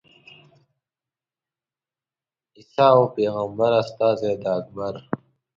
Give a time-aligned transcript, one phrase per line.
[2.57, 4.93] عیسی وو پېغمبر استازی د اکبر.